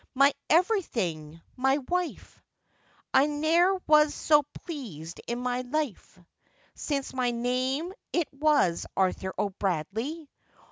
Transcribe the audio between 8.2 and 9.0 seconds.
was